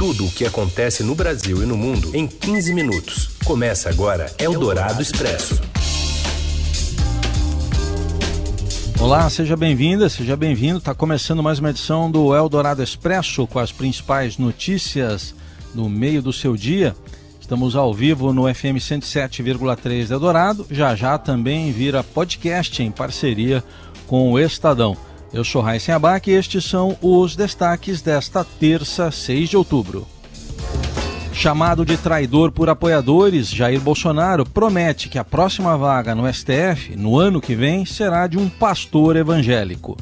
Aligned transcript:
Tudo 0.00 0.24
o 0.24 0.30
que 0.30 0.46
acontece 0.46 1.02
no 1.02 1.14
Brasil 1.14 1.62
e 1.62 1.66
no 1.66 1.76
mundo 1.76 2.16
em 2.16 2.26
15 2.26 2.72
minutos. 2.72 3.36
Começa 3.44 3.90
agora 3.90 4.32
Eldorado 4.38 5.02
Expresso. 5.02 5.60
Olá, 8.98 9.28
seja 9.28 9.58
bem-vinda, 9.58 10.08
seja 10.08 10.34
bem-vindo. 10.38 10.78
Está 10.78 10.94
começando 10.94 11.42
mais 11.42 11.58
uma 11.58 11.68
edição 11.68 12.10
do 12.10 12.34
Eldorado 12.34 12.82
Expresso 12.82 13.46
com 13.46 13.58
as 13.58 13.72
principais 13.72 14.38
notícias 14.38 15.34
no 15.74 15.86
meio 15.86 16.22
do 16.22 16.32
seu 16.32 16.56
dia. 16.56 16.96
Estamos 17.38 17.76
ao 17.76 17.92
vivo 17.92 18.32
no 18.32 18.44
FM 18.44 18.80
107,3 18.80 20.10
Eldorado. 20.10 20.66
Já 20.70 20.96
já 20.96 21.18
também 21.18 21.70
vira 21.72 22.02
podcast 22.02 22.82
em 22.82 22.90
parceria 22.90 23.62
com 24.06 24.32
o 24.32 24.38
Estadão. 24.38 24.96
Eu 25.32 25.44
sou 25.44 25.62
Raíssen 25.62 25.94
Abac 25.94 26.28
e 26.28 26.34
estes 26.34 26.64
são 26.64 26.96
os 27.00 27.36
destaques 27.36 28.02
desta 28.02 28.44
terça, 28.44 29.12
6 29.12 29.50
de 29.50 29.56
outubro. 29.56 30.06
Chamado 31.32 31.84
de 31.84 31.96
traidor 31.96 32.50
por 32.50 32.68
apoiadores, 32.68 33.48
Jair 33.48 33.80
Bolsonaro 33.80 34.44
promete 34.44 35.08
que 35.08 35.18
a 35.18 35.24
próxima 35.24 35.78
vaga 35.78 36.16
no 36.16 36.30
STF, 36.30 36.96
no 36.96 37.16
ano 37.16 37.40
que 37.40 37.54
vem, 37.54 37.86
será 37.86 38.26
de 38.26 38.36
um 38.36 38.48
pastor 38.48 39.14
evangélico. 39.14 39.96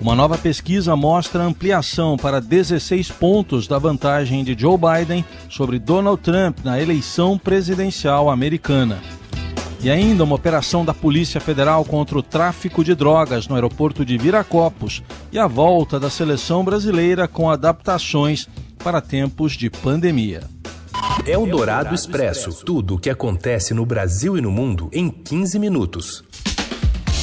Uma 0.00 0.16
nova 0.16 0.36
pesquisa 0.36 0.96
mostra 0.96 1.44
ampliação 1.44 2.16
para 2.16 2.40
16 2.40 3.10
pontos 3.12 3.68
da 3.68 3.78
vantagem 3.78 4.42
de 4.42 4.58
Joe 4.58 4.76
Biden 4.76 5.24
sobre 5.48 5.78
Donald 5.78 6.20
Trump 6.22 6.58
na 6.64 6.80
eleição 6.80 7.38
presidencial 7.38 8.28
americana. 8.28 8.98
E 9.82 9.90
ainda 9.90 10.24
uma 10.24 10.34
operação 10.34 10.84
da 10.84 10.92
Polícia 10.92 11.40
Federal 11.40 11.84
contra 11.86 12.18
o 12.18 12.22
tráfico 12.22 12.84
de 12.84 12.94
drogas 12.94 13.48
no 13.48 13.54
aeroporto 13.54 14.04
de 14.04 14.18
Viracopos 14.18 15.02
e 15.32 15.38
a 15.38 15.46
volta 15.46 15.98
da 15.98 16.10
seleção 16.10 16.62
brasileira 16.62 17.26
com 17.26 17.48
adaptações 17.48 18.46
para 18.84 19.00
tempos 19.00 19.52
de 19.54 19.70
pandemia. 19.70 20.42
É 21.26 21.38
o 21.38 21.46
Dourado 21.46 21.94
Expresso. 21.94 22.52
Tudo 22.64 22.96
o 22.96 22.98
que 22.98 23.08
acontece 23.08 23.72
no 23.72 23.86
Brasil 23.86 24.36
e 24.36 24.40
no 24.42 24.50
mundo 24.50 24.90
em 24.92 25.08
15 25.08 25.58
minutos. 25.58 26.24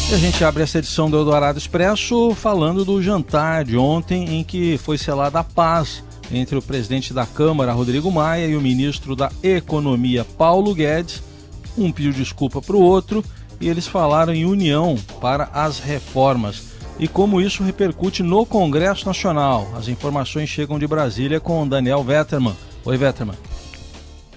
E 0.10 0.16
a 0.16 0.18
gente 0.18 0.44
abre 0.44 0.64
essa 0.64 0.80
edição 0.80 1.12
do 1.12 1.18
Eldorado 1.18 1.60
Expresso 1.60 2.34
falando 2.34 2.84
do 2.84 3.02
jantar 3.04 3.66
de 3.66 3.78
ontem 3.78 4.40
em 4.40 4.44
que 4.44 4.80
foi 4.80 4.98
selada 4.98 5.40
a 5.40 5.44
paz 5.44 6.04
entre 6.32 6.58
o 6.58 6.62
presidente 6.62 7.14
da 7.14 7.26
Câmara, 7.26 7.72
Rodrigo 7.72 8.12
Maia, 8.12 8.48
e 8.48 8.56
o 8.56 8.62
ministro 8.62 9.16
da 9.16 9.32
Economia, 9.44 10.26
Paulo 10.26 10.74
Guedes, 10.74 11.22
um 11.78 11.92
pediu 11.92 12.12
desculpa 12.12 12.62
para 12.62 12.76
o 12.76 12.82
outro 12.82 13.24
e 13.60 13.70
eles 13.70 13.88
falaram 13.88 14.34
em 14.34 14.46
união 14.46 14.96
para 15.22 15.46
as 15.54 15.80
reformas 15.80 16.78
e 17.00 17.08
como 17.08 17.40
isso 17.40 17.64
repercute 17.64 18.24
no 18.24 18.46
Congresso 18.46 19.06
Nacional. 19.06 19.68
As 19.76 19.88
informações 19.88 20.50
chegam 20.50 20.80
de 20.80 20.88
Brasília 20.88 21.40
com 21.40 21.68
Daniel 21.68 22.04
Vetterman. 22.04 22.56
Oi, 22.86 22.98
Vetterman. 22.98 23.36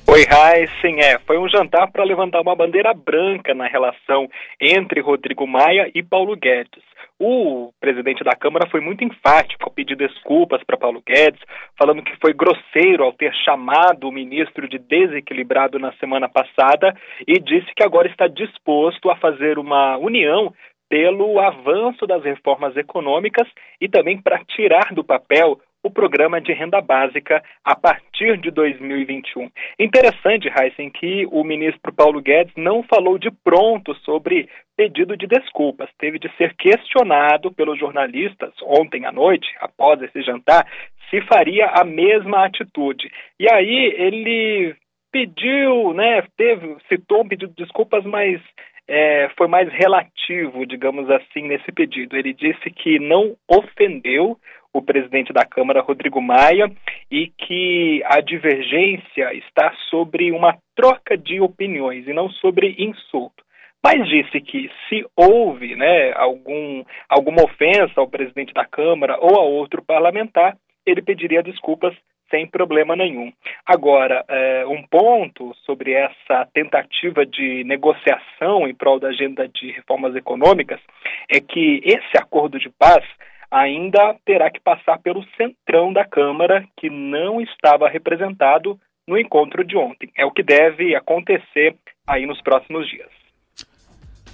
Oi, 0.06 0.26
Heisen. 0.26 1.00
É, 1.00 1.18
foi 1.20 1.38
um 1.38 1.48
jantar 1.48 1.90
para 1.90 2.04
levantar 2.04 2.40
uma 2.40 2.56
bandeira 2.56 2.92
branca 2.92 3.54
na 3.54 3.66
relação 3.68 4.28
entre 4.60 5.00
Rodrigo 5.00 5.46
Maia 5.46 5.90
e 5.94 6.02
Paulo 6.02 6.36
Guedes. 6.36 6.89
O 7.22 7.70
presidente 7.78 8.24
da 8.24 8.34
Câmara 8.34 8.66
foi 8.70 8.80
muito 8.80 9.04
enfático 9.04 9.64
ao 9.64 9.70
pedir 9.70 9.94
desculpas 9.94 10.64
para 10.64 10.78
Paulo 10.78 11.02
Guedes, 11.06 11.38
falando 11.78 12.02
que 12.02 12.16
foi 12.16 12.32
grosseiro 12.32 13.04
ao 13.04 13.12
ter 13.12 13.30
chamado 13.44 14.08
o 14.08 14.12
ministro 14.12 14.66
de 14.66 14.78
desequilibrado 14.78 15.78
na 15.78 15.92
semana 15.98 16.30
passada 16.30 16.96
e 17.28 17.38
disse 17.38 17.74
que 17.76 17.84
agora 17.84 18.08
está 18.08 18.26
disposto 18.26 19.10
a 19.10 19.16
fazer 19.16 19.58
uma 19.58 19.98
união 19.98 20.54
pelo 20.88 21.38
avanço 21.38 22.06
das 22.06 22.24
reformas 22.24 22.74
econômicas 22.74 23.46
e 23.78 23.86
também 23.86 24.18
para 24.18 24.42
tirar 24.44 24.94
do 24.94 25.04
papel 25.04 25.60
o 25.82 25.90
programa 25.90 26.40
de 26.40 26.52
renda 26.52 26.80
básica 26.80 27.42
a 27.64 27.74
partir 27.74 28.38
de 28.38 28.50
2021. 28.50 29.50
Interessante, 29.78 30.48
Heisen, 30.48 30.90
que 30.90 31.26
o 31.30 31.42
ministro 31.42 31.92
Paulo 31.92 32.20
Guedes 32.20 32.52
não 32.56 32.82
falou 32.82 33.18
de 33.18 33.30
pronto 33.30 33.94
sobre 33.96 34.48
pedido 34.76 35.16
de 35.16 35.26
desculpas. 35.26 35.88
Teve 35.98 36.18
de 36.18 36.30
ser 36.36 36.54
questionado 36.54 37.50
pelos 37.52 37.78
jornalistas 37.78 38.52
ontem 38.62 39.06
à 39.06 39.12
noite, 39.12 39.48
após 39.60 40.00
esse 40.02 40.22
jantar, 40.22 40.66
se 41.08 41.20
faria 41.22 41.66
a 41.66 41.84
mesma 41.84 42.44
atitude. 42.44 43.10
E 43.38 43.50
aí 43.50 43.94
ele 43.96 44.74
pediu, 45.12 45.92
né, 45.92 46.22
teve, 46.36 46.76
citou 46.88 47.22
um 47.22 47.28
pedido 47.28 47.52
de 47.52 47.64
desculpas, 47.64 48.04
mas 48.04 48.40
é, 48.86 49.30
foi 49.36 49.46
mais 49.46 49.68
relativo, 49.72 50.66
digamos 50.66 51.08
assim, 51.10 51.42
nesse 51.42 51.70
pedido. 51.72 52.16
Ele 52.16 52.32
disse 52.32 52.70
que 52.70 52.98
não 52.98 53.36
ofendeu 53.48 54.36
o 54.72 54.82
presidente 54.82 55.32
da 55.32 55.44
Câmara, 55.44 55.80
Rodrigo 55.80 56.20
Maia, 56.20 56.70
e 57.10 57.28
que 57.28 58.02
a 58.06 58.20
divergência 58.20 59.34
está 59.34 59.72
sobre 59.90 60.30
uma 60.32 60.56
troca 60.76 61.16
de 61.16 61.40
opiniões 61.40 62.06
e 62.06 62.12
não 62.12 62.30
sobre 62.30 62.76
insulto. 62.78 63.44
Mas 63.82 64.06
disse 64.08 64.40
que 64.40 64.70
se 64.88 65.04
houve 65.16 65.74
né, 65.74 66.12
algum, 66.14 66.84
alguma 67.08 67.42
ofensa 67.42 67.94
ao 67.96 68.08
presidente 68.08 68.52
da 68.52 68.64
Câmara 68.64 69.16
ou 69.18 69.40
a 69.40 69.42
outro 69.42 69.82
parlamentar, 69.82 70.56
ele 70.86 71.02
pediria 71.02 71.42
desculpas 71.42 71.94
sem 72.30 72.46
problema 72.46 72.94
nenhum. 72.94 73.32
Agora, 73.66 74.24
é, 74.28 74.64
um 74.66 74.82
ponto 74.86 75.52
sobre 75.66 75.92
essa 75.92 76.46
tentativa 76.54 77.26
de 77.26 77.64
negociação 77.64 78.68
em 78.68 78.74
prol 78.74 79.00
da 79.00 79.08
agenda 79.08 79.48
de 79.48 79.72
reformas 79.72 80.14
econômicas 80.14 80.80
é 81.28 81.40
que 81.40 81.80
esse 81.84 82.16
acordo 82.16 82.58
de 82.58 82.70
paz 82.70 83.04
ainda 83.50 84.14
terá 84.24 84.50
que 84.50 84.60
passar 84.60 84.98
pelo 85.00 85.24
centrão 85.36 85.92
da 85.92 86.04
Câmara, 86.04 86.64
que 86.76 86.88
não 86.88 87.40
estava 87.40 87.88
representado 87.88 88.78
no 89.08 89.18
encontro 89.18 89.64
de 89.64 89.76
ontem. 89.76 90.10
É 90.16 90.24
o 90.24 90.30
que 90.30 90.42
deve 90.42 90.94
acontecer 90.94 91.76
aí 92.06 92.26
nos 92.26 92.40
próximos 92.40 92.88
dias. 92.88 93.10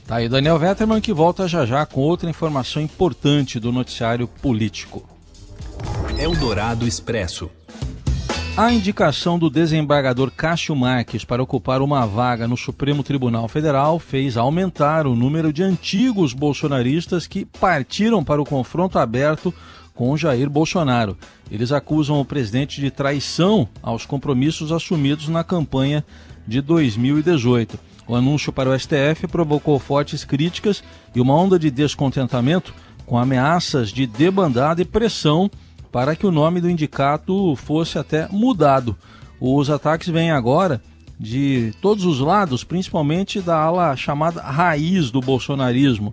Tá 0.06 0.16
aí 0.16 0.28
Daniel 0.28 0.58
Vetterman 0.58 1.00
que 1.00 1.12
volta 1.12 1.48
já 1.48 1.66
já 1.66 1.84
com 1.84 2.00
outra 2.00 2.30
informação 2.30 2.80
importante 2.80 3.58
do 3.58 3.72
noticiário 3.72 4.28
político. 4.28 5.02
Eldorado 6.18 6.86
Expresso. 6.86 7.50
A 8.56 8.72
indicação 8.72 9.38
do 9.38 9.50
desembargador 9.50 10.30
Cássio 10.30 10.74
Marques 10.74 11.26
para 11.26 11.42
ocupar 11.42 11.82
uma 11.82 12.06
vaga 12.06 12.48
no 12.48 12.56
Supremo 12.56 13.02
Tribunal 13.02 13.46
Federal 13.48 13.98
fez 13.98 14.34
aumentar 14.34 15.06
o 15.06 15.14
número 15.14 15.52
de 15.52 15.62
antigos 15.62 16.32
bolsonaristas 16.32 17.26
que 17.26 17.44
partiram 17.44 18.24
para 18.24 18.40
o 18.40 18.46
confronto 18.46 18.98
aberto 18.98 19.52
com 19.94 20.16
Jair 20.16 20.48
Bolsonaro. 20.48 21.18
Eles 21.50 21.70
acusam 21.70 22.18
o 22.18 22.24
presidente 22.24 22.80
de 22.80 22.90
traição 22.90 23.68
aos 23.82 24.06
compromissos 24.06 24.72
assumidos 24.72 25.28
na 25.28 25.44
campanha 25.44 26.02
de 26.48 26.62
2018. 26.62 27.78
O 28.08 28.16
anúncio 28.16 28.50
para 28.54 28.70
o 28.70 28.78
STF 28.78 29.26
provocou 29.30 29.78
fortes 29.78 30.24
críticas 30.24 30.82
e 31.14 31.20
uma 31.20 31.34
onda 31.34 31.58
de 31.58 31.70
descontentamento 31.70 32.74
com 33.04 33.18
ameaças 33.18 33.90
de 33.90 34.06
debandada 34.06 34.80
e 34.80 34.84
pressão 34.86 35.50
para 35.96 36.14
que 36.14 36.26
o 36.26 36.30
nome 36.30 36.60
do 36.60 36.68
indicato 36.68 37.56
fosse 37.56 37.98
até 37.98 38.28
mudado. 38.30 38.94
Os 39.40 39.70
ataques 39.70 40.10
vêm 40.10 40.30
agora 40.30 40.82
de 41.18 41.72
todos 41.80 42.04
os 42.04 42.20
lados, 42.20 42.62
principalmente 42.62 43.40
da 43.40 43.56
ala 43.58 43.96
chamada 43.96 44.42
raiz 44.42 45.10
do 45.10 45.22
bolsonarismo. 45.22 46.12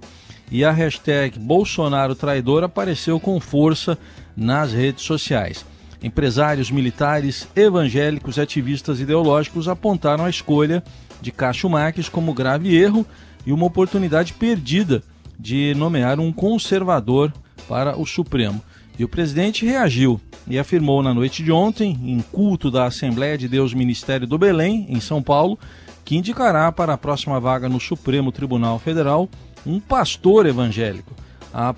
E 0.50 0.64
a 0.64 0.72
hashtag 0.72 1.38
Bolsonaro 1.38 2.16
Traidor 2.16 2.64
apareceu 2.64 3.20
com 3.20 3.38
força 3.42 3.98
nas 4.38 4.72
redes 4.72 5.04
sociais. 5.04 5.66
Empresários, 6.02 6.72
militares, 6.72 7.46
evangélicos 7.54 8.38
e 8.38 8.42
ativistas 8.42 9.02
ideológicos 9.02 9.68
apontaram 9.68 10.24
a 10.24 10.30
escolha 10.30 10.82
de 11.22 11.30
Cássio 11.30 11.70
Marques 11.70 12.08
como 12.08 12.34
grave 12.34 12.74
erro 12.74 13.06
e 13.46 13.52
uma 13.52 13.66
oportunidade 13.66 14.32
perdida 14.32 15.04
de 15.38 15.76
nomear 15.76 16.22
um 16.22 16.32
conservador 16.32 17.34
para 17.68 18.00
o 18.00 18.06
Supremo. 18.06 18.64
E 18.98 19.04
o 19.04 19.10
presidente 19.10 19.66
reagiu 19.66 20.22
e 20.48 20.60
afirmou 20.60 21.02
na 21.02 21.14
noite 21.14 21.44
de 21.44 21.52
ontem, 21.52 22.00
em 22.04 22.22
culto 22.22 22.70
da 22.70 22.86
Assembleia 22.86 23.38
de 23.38 23.48
Deus 23.48 23.74
Ministério 23.74 24.28
do 24.28 24.38
Belém, 24.38 24.86
em 24.90 25.00
São 25.00 25.22
Paulo, 25.22 25.58
que 26.06 26.16
indicará 26.16 26.72
para 26.72 26.94
a 26.94 26.98
próxima 26.98 27.40
vaga 27.40 27.68
no 27.70 27.80
Supremo 27.80 28.32
Tribunal 28.32 28.78
Federal 28.78 29.30
um 29.66 29.80
pastor 29.80 30.46
evangélico. 30.46 31.14
A, 31.54 31.74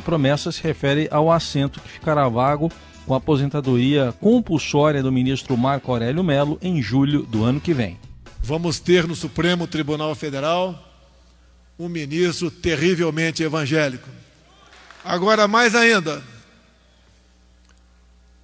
promessa 0.00 0.50
se 0.50 0.62
refere 0.62 1.08
ao 1.10 1.30
assento 1.30 1.80
que 1.80 1.88
ficará 1.88 2.28
vago 2.28 2.70
com 3.06 3.14
a 3.14 3.18
aposentadoria 3.18 4.12
compulsória 4.20 5.02
do 5.02 5.12
ministro 5.12 5.56
Marco 5.56 5.92
Aurélio 5.92 6.24
Melo 6.24 6.58
em 6.60 6.82
julho 6.82 7.22
do 7.22 7.44
ano 7.44 7.60
que 7.60 7.72
vem. 7.72 7.98
Vamos 8.42 8.80
ter 8.80 9.06
no 9.06 9.14
Supremo 9.14 9.66
Tribunal 9.66 10.14
Federal 10.14 10.78
um 11.78 11.88
ministro 11.88 12.50
terrivelmente 12.50 13.42
evangélico. 13.42 14.08
Agora, 15.04 15.46
mais 15.46 15.74
ainda, 15.74 16.22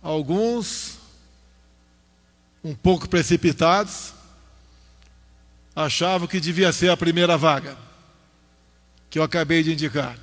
Alguns, 0.02 0.98
um 2.64 2.74
pouco 2.74 3.08
precipitados, 3.08 4.14
achavam 5.74 6.26
que 6.26 6.40
devia 6.40 6.72
ser 6.72 6.90
a 6.90 6.96
primeira 6.96 7.36
vaga, 7.36 7.76
que 9.08 9.18
eu 9.18 9.22
acabei 9.22 9.62
de 9.62 9.72
indicar. 9.72 10.18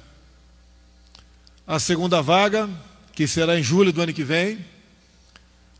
A 1.66 1.80
segunda 1.80 2.22
vaga, 2.22 2.70
que 3.14 3.28
será 3.28 3.60
em 3.60 3.64
julho 3.64 3.92
do 3.92 4.02
ano 4.02 4.14
que 4.14 4.24
vem, 4.24 4.66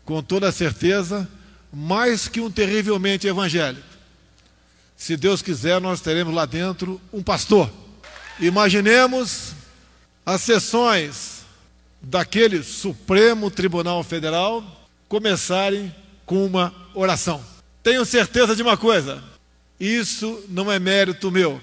com 0.04 0.22
toda 0.22 0.52
certeza, 0.52 1.28
mais 1.72 2.28
que 2.28 2.40
um 2.40 2.50
terrivelmente 2.50 3.26
evangélico. 3.26 3.86
Se 4.96 5.16
Deus 5.16 5.42
quiser, 5.42 5.80
nós 5.80 6.00
teremos 6.00 6.34
lá 6.34 6.44
dentro 6.44 7.00
um 7.12 7.22
pastor. 7.22 7.70
Imaginemos 8.40 9.52
as 10.24 10.40
sessões 10.42 11.37
daquele 12.00 12.62
Supremo 12.62 13.50
Tribunal 13.50 14.02
Federal 14.02 14.62
começarem 15.08 15.94
com 16.24 16.44
uma 16.44 16.72
oração. 16.94 17.40
Tenho 17.82 18.04
certeza 18.04 18.54
de 18.54 18.62
uma 18.62 18.76
coisa: 18.76 19.22
isso 19.78 20.44
não 20.48 20.70
é 20.70 20.78
mérito 20.78 21.30
meu, 21.30 21.60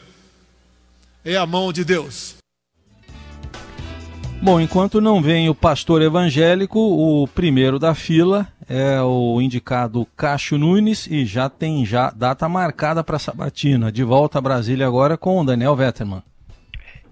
é 1.24 1.36
a 1.36 1.46
mão 1.46 1.72
de 1.72 1.84
Deus. 1.84 2.36
Bom, 4.42 4.60
enquanto 4.60 5.02
não 5.02 5.22
vem 5.22 5.50
o 5.50 5.56
pastor 5.56 6.02
evangélico, 6.02 6.80
o 6.80 7.28
primeiro 7.28 7.80
da 7.80 7.96
fila 7.96 8.48
é 8.70 9.02
o 9.02 9.42
indicado 9.42 10.08
Cássio 10.16 10.58
Nunes 10.58 11.08
e 11.08 11.26
já 11.26 11.50
tem 11.50 11.86
já 11.86 12.12
data 12.12 12.48
marcada 12.48 13.04
para 13.04 13.18
Sabatina. 13.18 13.92
De 13.92 14.04
volta 14.04 14.38
a 14.38 14.42
Brasília 14.42 14.86
agora 14.86 15.18
com 15.18 15.40
o 15.40 15.46
Daniel 15.46 15.76
Vetterman. 15.76 16.22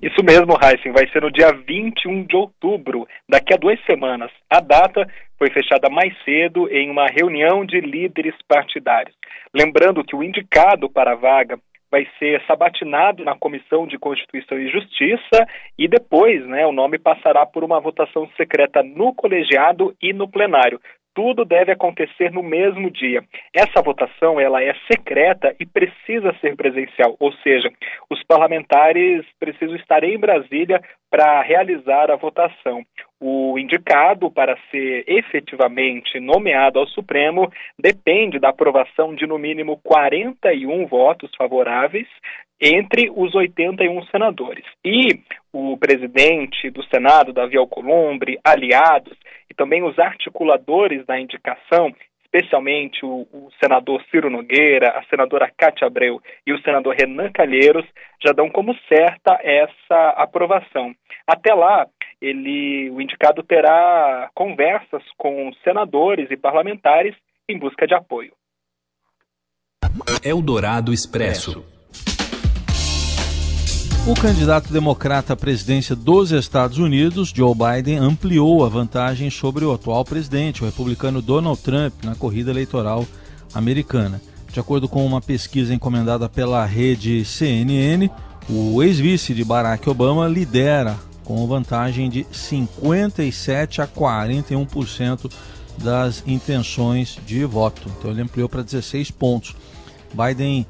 Isso 0.03 0.21
mesmo, 0.21 0.51
Heisen, 0.61 0.91
vai 0.91 1.07
ser 1.07 1.21
no 1.21 1.31
dia 1.31 1.53
21 1.65 2.25
de 2.25 2.35
outubro, 2.35 3.07
daqui 3.29 3.53
a 3.53 3.57
duas 3.57 3.79
semanas. 3.85 4.29
A 4.49 4.59
data 4.59 5.07
foi 5.37 5.49
fechada 5.49 5.89
mais 5.89 6.13
cedo 6.25 6.67
em 6.69 6.91
uma 6.91 7.05
reunião 7.05 7.65
de 7.65 7.79
líderes 7.79 8.35
partidários. 8.45 9.15
Lembrando 9.53 10.03
que 10.03 10.13
o 10.13 10.21
indicado 10.21 10.89
para 10.89 11.13
a 11.13 11.15
vaga 11.15 11.57
vai 11.89 12.05
ser 12.19 12.43
sabatinado 12.45 13.23
na 13.23 13.33
Comissão 13.37 13.87
de 13.87 13.97
Constituição 13.97 14.59
e 14.59 14.67
Justiça 14.67 15.47
e 15.79 15.87
depois 15.87 16.45
né, 16.47 16.65
o 16.65 16.73
nome 16.73 16.99
passará 16.99 17.45
por 17.45 17.63
uma 17.63 17.79
votação 17.79 18.27
secreta 18.35 18.83
no 18.83 19.15
colegiado 19.15 19.95
e 20.01 20.11
no 20.11 20.27
plenário. 20.27 20.81
Tudo 21.15 21.45
deve 21.45 21.71
acontecer 21.71 22.31
no 22.31 22.41
mesmo 22.41 22.89
dia. 22.89 23.23
Essa 23.53 23.81
votação 23.81 24.39
ela 24.39 24.63
é 24.63 24.73
secreta 24.91 25.55
e 25.59 25.65
precisa 25.65 26.33
ser 26.41 26.55
presencial, 26.55 27.15
ou 27.19 27.31
seja, 27.43 27.69
os 28.09 28.23
parlamentares 28.23 29.23
precisam 29.39 29.75
estar 29.75 30.03
em 30.03 30.17
Brasília 30.17 30.81
para 31.11 31.41
realizar 31.43 32.09
a 32.09 32.15
votação. 32.15 32.83
O 33.21 33.57
indicado 33.59 34.31
para 34.31 34.57
ser 34.71 35.03
efetivamente 35.07 36.19
nomeado 36.19 36.79
ao 36.79 36.87
Supremo 36.87 37.51
depende 37.77 38.39
da 38.39 38.49
aprovação 38.49 39.13
de 39.13 39.27
no 39.27 39.37
mínimo 39.37 39.79
41 39.83 40.87
votos 40.87 41.29
favoráveis 41.37 42.07
entre 42.59 43.11
os 43.13 43.35
81 43.35 44.03
senadores. 44.05 44.65
E 44.83 45.19
o 45.51 45.77
presidente 45.77 46.69
do 46.69 46.83
Senado, 46.85 47.33
Davi 47.33 47.57
Alcolumbre, 47.57 48.39
aliados 48.43 49.17
e 49.53 49.55
também 49.55 49.83
os 49.83 49.97
articuladores 49.99 51.05
da 51.05 51.19
indicação, 51.19 51.93
especialmente 52.23 53.05
o, 53.05 53.27
o, 53.31 53.49
senador 53.63 54.03
Ciro 54.09 54.27
Nogueira, 54.27 54.89
a 54.97 55.03
senadora 55.03 55.51
Cátia 55.55 55.85
Abreu 55.85 56.19
e 56.45 56.51
o 56.51 56.61
senador 56.63 56.95
Renan 56.95 57.31
Calheiros, 57.31 57.85
já 58.25 58.33
dão 58.33 58.49
como 58.49 58.75
certa 58.89 59.39
essa 59.43 60.09
aprovação. 60.17 60.95
Até 61.27 61.53
lá, 61.53 61.85
ele, 62.19 62.89
o 62.89 62.99
indicado 62.99 63.43
terá 63.43 64.31
conversas 64.33 65.03
com 65.17 65.53
senadores 65.63 66.31
e 66.31 66.35
parlamentares 66.35 67.15
em 67.47 67.59
busca 67.59 67.85
de 67.85 67.93
apoio. 67.93 68.33
Eldorado 70.23 70.91
Expresso. 70.91 71.72
O 74.05 74.13
candidato 74.13 74.73
democrata 74.73 75.31
à 75.31 75.35
presidência 75.35 75.95
dos 75.95 76.33
Estados 76.33 76.77
Unidos, 76.77 77.31
Joe 77.33 77.55
Biden, 77.55 77.99
ampliou 77.99 78.65
a 78.65 78.67
vantagem 78.67 79.29
sobre 79.29 79.63
o 79.63 79.71
atual 79.71 80.03
presidente, 80.03 80.61
o 80.61 80.65
republicano 80.65 81.21
Donald 81.21 81.61
Trump, 81.61 81.93
na 82.03 82.13
corrida 82.13 82.51
eleitoral 82.51 83.07
americana. 83.53 84.21
De 84.51 84.59
acordo 84.59 84.89
com 84.89 85.05
uma 85.05 85.21
pesquisa 85.21 85.73
encomendada 85.73 86.27
pela 86.27 86.65
rede 86.65 87.23
CNN, 87.23 88.09
o 88.49 88.83
ex-vice 88.83 89.33
de 89.33 89.45
Barack 89.45 89.89
Obama 89.89 90.27
lidera 90.27 90.97
com 91.23 91.47
vantagem 91.47 92.09
de 92.09 92.27
57 92.29 93.81
a 93.81 93.87
41% 93.87 95.31
das 95.77 96.21
intenções 96.27 97.17
de 97.25 97.45
voto. 97.45 97.89
Então 97.97 98.11
ele 98.11 98.21
ampliou 98.21 98.49
para 98.49 98.63
16 98.63 99.11
pontos. 99.11 99.55
Biden 100.13 100.65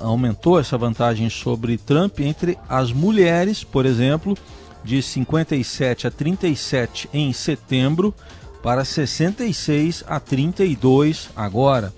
aumentou 0.00 0.58
essa 0.58 0.78
vantagem 0.78 1.28
sobre 1.28 1.76
Trump 1.76 2.20
entre 2.20 2.56
as 2.68 2.92
mulheres, 2.92 3.62
por 3.64 3.84
exemplo, 3.84 4.36
de 4.84 5.02
57 5.02 6.06
a 6.06 6.10
37 6.10 7.08
em 7.12 7.32
setembro 7.32 8.14
para 8.62 8.84
66 8.84 10.04
a 10.06 10.18
32 10.18 11.30
agora. 11.36 11.92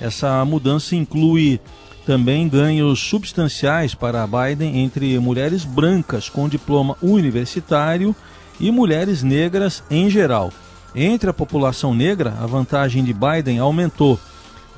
Essa 0.00 0.44
mudança 0.44 0.96
inclui 0.96 1.60
também 2.04 2.48
ganhos 2.48 2.98
substanciais 2.98 3.94
para 3.94 4.26
Biden 4.26 4.80
entre 4.80 5.18
mulheres 5.18 5.64
brancas 5.64 6.28
com 6.28 6.48
diploma 6.48 6.96
universitário 7.00 8.16
e 8.58 8.70
mulheres 8.70 9.22
negras 9.22 9.82
em 9.90 10.10
geral. 10.10 10.52
Entre 10.94 11.30
a 11.30 11.32
população 11.32 11.94
negra, 11.94 12.34
a 12.40 12.46
vantagem 12.46 13.04
de 13.04 13.14
Biden 13.14 13.58
aumentou 13.58 14.18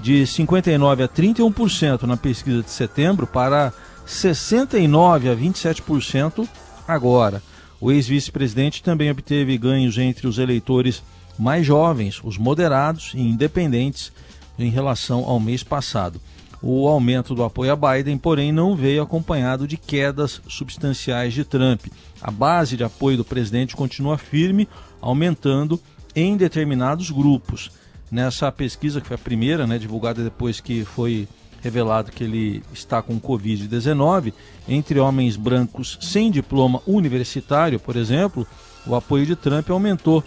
de 0.00 0.26
59 0.26 1.02
a 1.02 1.08
31% 1.08 2.02
na 2.02 2.16
pesquisa 2.16 2.62
de 2.62 2.70
setembro 2.70 3.26
para 3.26 3.72
69 4.06 5.30
a 5.30 5.36
27% 5.36 6.48
agora. 6.86 7.42
O 7.80 7.90
ex-vice-presidente 7.90 8.82
também 8.82 9.10
obteve 9.10 9.58
ganhos 9.58 9.98
entre 9.98 10.26
os 10.26 10.38
eleitores 10.38 11.02
mais 11.38 11.66
jovens, 11.66 12.20
os 12.22 12.38
moderados 12.38 13.12
e 13.14 13.20
independentes, 13.20 14.12
em 14.58 14.70
relação 14.70 15.24
ao 15.24 15.40
mês 15.40 15.62
passado. 15.62 16.20
O 16.62 16.88
aumento 16.88 17.34
do 17.34 17.42
apoio 17.42 17.72
a 17.72 17.76
Biden, 17.76 18.16
porém, 18.16 18.50
não 18.50 18.74
veio 18.74 19.02
acompanhado 19.02 19.68
de 19.68 19.76
quedas 19.76 20.40
substanciais 20.48 21.34
de 21.34 21.44
Trump. 21.44 21.86
A 22.22 22.30
base 22.30 22.76
de 22.76 22.84
apoio 22.84 23.18
do 23.18 23.24
presidente 23.24 23.76
continua 23.76 24.16
firme, 24.16 24.66
aumentando 25.00 25.78
em 26.16 26.36
determinados 26.36 27.10
grupos. 27.10 27.70
Nessa 28.14 28.52
pesquisa, 28.52 29.00
que 29.00 29.08
foi 29.08 29.16
a 29.16 29.18
primeira, 29.18 29.66
né, 29.66 29.76
divulgada 29.76 30.22
depois 30.22 30.60
que 30.60 30.84
foi 30.84 31.26
revelado 31.60 32.12
que 32.12 32.22
ele 32.22 32.62
está 32.72 33.02
com 33.02 33.18
Covid-19, 33.18 34.32
entre 34.68 35.00
homens 35.00 35.34
brancos 35.36 35.98
sem 36.00 36.30
diploma 36.30 36.80
universitário, 36.86 37.80
por 37.80 37.96
exemplo, 37.96 38.46
o 38.86 38.94
apoio 38.94 39.26
de 39.26 39.34
Trump 39.34 39.68
aumentou 39.68 40.22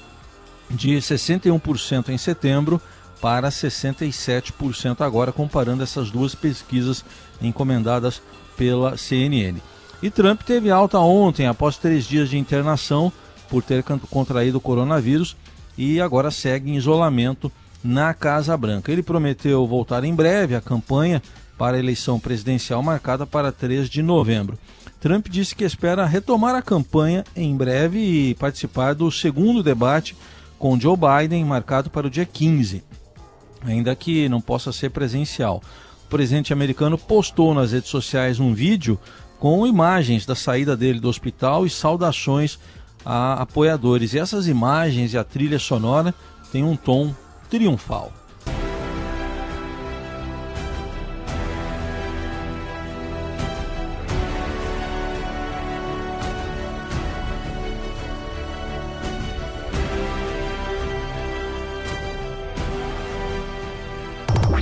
de 0.69 0.97
61% 0.97 2.09
em 2.09 2.17
setembro 2.17 2.81
para 3.21 3.47
67% 3.47 4.99
agora, 4.99 5.31
comparando 5.31 5.81
essas 5.81 6.11
duas 6.11 6.35
pesquisas 6.35 7.05
encomendadas 7.41 8.21
pela 8.57 8.97
CNN. 8.97 9.61
E 10.03 10.09
Trump 10.09 10.41
teve 10.41 10.69
alta 10.69 10.99
ontem, 10.99 11.47
após 11.47 11.77
três 11.77 12.05
dias 12.05 12.29
de 12.29 12.37
internação 12.37 13.13
por 13.47 13.63
ter 13.63 13.81
contraído 13.81 14.57
o 14.57 14.61
coronavírus 14.61 15.37
e 15.77 16.01
agora 16.01 16.29
segue 16.29 16.69
em 16.69 16.75
isolamento 16.75 17.49
na 17.83 18.13
Casa 18.13 18.55
Branca. 18.57 18.91
Ele 18.91 19.03
prometeu 19.03 19.65
voltar 19.67 20.03
em 20.03 20.13
breve 20.13 20.55
à 20.55 20.61
campanha 20.61 21.21
para 21.57 21.77
a 21.77 21.79
eleição 21.79 22.19
presidencial 22.19 22.83
marcada 22.83 23.25
para 23.25 23.51
3 23.51 23.89
de 23.89 24.01
novembro. 24.01 24.57
Trump 24.99 25.27
disse 25.29 25.55
que 25.55 25.63
espera 25.63 26.05
retomar 26.05 26.55
a 26.55 26.61
campanha 26.61 27.23
em 27.35 27.55
breve 27.55 27.99
e 27.99 28.35
participar 28.35 28.93
do 28.93 29.11
segundo 29.11 29.61
debate 29.61 30.15
com 30.57 30.79
Joe 30.79 30.97
Biden, 30.97 31.45
marcado 31.45 31.89
para 31.89 32.07
o 32.07 32.09
dia 32.09 32.25
15 32.25 32.83
ainda 33.65 33.95
que 33.95 34.27
não 34.29 34.41
possa 34.41 34.71
ser 34.71 34.89
presencial. 34.89 35.61
O 36.05 36.09
presidente 36.09 36.53
americano 36.53 36.97
postou 36.97 37.53
nas 37.53 37.71
redes 37.71 37.89
sociais 37.89 38.39
um 38.39 38.53
vídeo 38.53 38.99
com 39.39 39.67
imagens 39.67 40.25
da 40.25 40.35
saída 40.35 40.75
dele 40.75 40.99
do 40.99 41.09
hospital 41.09 41.65
e 41.65 41.69
saudações 41.69 42.57
a 43.05 43.41
apoiadores. 43.41 44.13
E 44.13 44.19
essas 44.19 44.47
imagens 44.47 45.13
e 45.13 45.17
a 45.17 45.23
trilha 45.23 45.59
sonora 45.59 46.13
têm 46.51 46.63
um 46.63 46.75
tom 46.75 47.13
triunfal. 47.49 48.11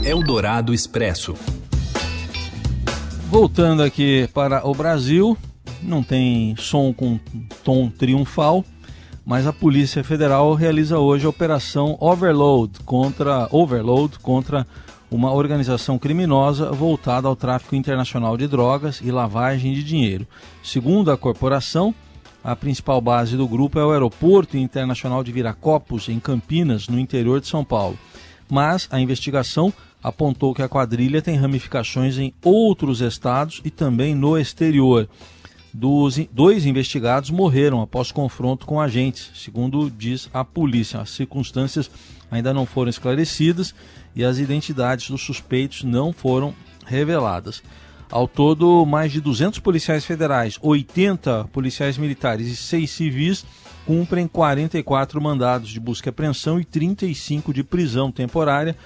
Eldorado 0.06 0.72
Expresso. 0.72 1.34
Voltando 3.28 3.82
aqui 3.82 4.30
para 4.34 4.66
o 4.66 4.74
Brasil, 4.74 5.36
não 5.82 6.04
tem 6.04 6.56
som 6.58 6.94
com 6.94 7.20
tom 7.64 7.90
triunfal, 7.90 8.64
mas 9.26 9.48
a 9.48 9.52
Polícia 9.52 10.04
Federal 10.04 10.54
realiza 10.54 11.00
hoje 11.00 11.26
a 11.26 11.30
operação 11.30 11.98
Overload 12.00 12.80
contra 12.86 13.48
Overload 13.52 14.20
contra 14.20 14.68
uma 15.10 15.34
organização 15.34 15.98
criminosa 15.98 16.72
voltada 16.72 17.28
ao 17.28 17.36
tráfico 17.36 17.76
internacional 17.76 18.38
de 18.38 18.48
drogas 18.48 19.02
e 19.04 19.12
lavagem 19.12 19.74
de 19.74 19.84
dinheiro. 19.84 20.28
Segundo 20.64 21.12
a 21.12 21.18
corporação, 21.18 21.94
A 22.46 22.56
principal 22.56 23.02
base 23.02 23.36
do 23.36 23.48
grupo 23.48 23.80
é 23.80 23.84
o 23.84 23.90
Aeroporto 23.90 24.56
Internacional 24.56 25.24
de 25.24 25.32
Viracopos, 25.32 26.10
em 26.10 26.20
Campinas, 26.20 26.88
no 26.88 27.00
interior 27.00 27.42
de 27.42 27.48
São 27.48 27.66
Paulo. 27.66 27.98
Mas 28.48 28.88
a 28.92 29.00
investigação 29.00 29.74
apontou 30.04 30.54
que 30.54 30.62
a 30.62 30.70
quadrilha 30.70 31.24
tem 31.24 31.38
ramificações 31.38 32.20
em 32.20 32.32
outros 32.44 33.02
estados 33.02 33.62
e 33.66 33.72
também 33.72 34.14
no 34.14 34.38
exterior. 34.38 35.10
Dos, 35.78 36.18
dois 36.32 36.66
investigados 36.66 37.30
morreram 37.30 37.82
após 37.82 38.10
confronto 38.10 38.66
com 38.66 38.80
agentes, 38.80 39.30
segundo 39.36 39.92
diz 39.92 40.30
a 40.34 40.42
polícia. 40.42 41.02
As 41.02 41.10
circunstâncias 41.10 41.92
ainda 42.32 42.54
não 42.54 42.66
foram 42.66 42.90
esclarecidas 42.90 43.76
e 44.16 44.24
as 44.24 44.38
identidades 44.38 45.10
dos 45.10 45.22
suspeitos 45.22 45.84
não 45.84 46.14
foram 46.14 46.56
reveladas. 46.86 47.62
Ao 48.10 48.26
todo, 48.26 48.86
mais 48.86 49.12
de 49.12 49.20
200 49.20 49.60
policiais 49.60 50.06
federais, 50.06 50.58
80 50.62 51.50
policiais 51.52 51.98
militares 51.98 52.48
e 52.48 52.56
6 52.56 52.90
civis 52.90 53.46
cumprem 53.86 54.30
44 54.30 55.22
mandados 55.22 55.70
de 55.70 55.80
busca 55.82 56.08
e 56.08 56.10
apreensão 56.12 56.58
e 56.58 56.64
35 56.64 57.54
de 57.54 57.66
prisão 57.66 58.14
temporária 58.14 58.78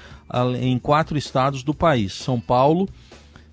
em 0.60 0.80
quatro 0.80 1.20
estados 1.20 1.62
do 1.62 1.74
país: 1.74 2.14
São 2.14 2.40
Paulo, 2.40 2.90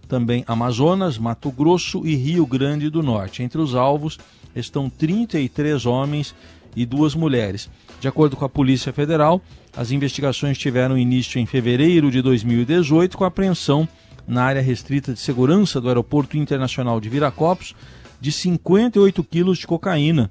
também 0.09 0.45
Amazonas, 0.47 1.19
Mato 1.19 1.51
Grosso 1.51 2.07
e 2.07 2.15
Rio 2.15 2.47
Grande 2.47 2.89
do 2.89 3.03
Norte. 3.03 3.43
Entre 3.43 3.61
os 3.61 3.75
alvos 3.75 4.19
estão 4.55 4.89
33 4.89 5.85
homens 5.87 6.35
e 6.75 6.85
duas 6.85 7.15
mulheres. 7.15 7.71
De 8.01 8.09
acordo 8.09 8.37
com 8.37 8.45
a 8.45 8.49
Polícia 8.49 8.93
Federal, 8.93 9.41
as 9.77 9.91
investigações 9.91 10.59
tiveram 10.59 10.97
início 10.97 11.39
em 11.39 11.47
fevereiro 11.47 12.11
de 12.11 12.23
2018 12.23 13.17
com 13.17 13.25
a 13.25 13.29
apreensão 13.29 13.89
na 14.27 14.45
área 14.45 14.63
restrita 14.63 15.13
de 15.13 15.21
segurança 15.21 15.81
do 15.81 15.89
Aeroporto 15.89 16.37
Internacional 16.37 17.01
de 17.01 17.09
Viracopos 17.09 17.75
de 18.21 18.33
58 18.33 19.23
quilos 19.25 19.59
de 19.59 19.67
cocaína 19.67 20.31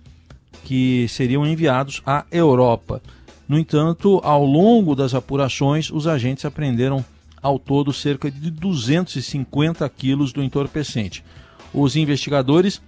que 0.63 1.08
seriam 1.08 1.46
enviados 1.46 2.01
à 2.05 2.25
Europa. 2.32 3.01
No 3.48 3.58
entanto, 3.58 4.20
ao 4.24 4.44
longo 4.44 4.96
das 4.96 5.13
apurações, 5.13 5.91
os 5.91 6.08
agentes 6.08 6.46
apreenderam 6.46 7.05
ao 7.46 7.60
todo 7.60 7.94
cerca 7.94 8.32
de 8.32 8.50
250 8.50 9.88
quilos 9.90 10.34
do 10.34 10.42
entorpecente. 10.42 11.24
Os 11.72 11.96
investigadores 11.96 12.82